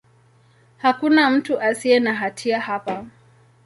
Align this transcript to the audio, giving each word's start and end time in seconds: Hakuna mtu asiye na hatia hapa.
Hakuna 0.77 1.29
mtu 1.29 1.59
asiye 1.59 1.99
na 1.99 2.13
hatia 2.15 2.59
hapa. 2.59 3.05